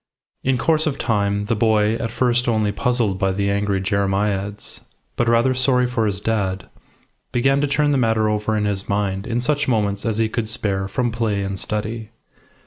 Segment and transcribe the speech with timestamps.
[0.43, 4.79] In course of time the boy, at first only puzzled by the angry jeremiads,
[5.15, 6.67] but rather sorry for his dad,
[7.31, 10.49] began to turn the matter over in his mind in such moments as he could
[10.49, 12.09] spare from play and study.